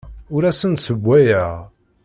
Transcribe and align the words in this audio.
Ur 0.35 0.41
asen-d-ssewwayeɣ. 0.49 1.53